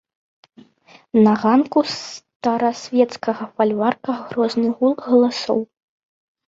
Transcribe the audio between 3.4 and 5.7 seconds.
фальварка грозны гул галасоў.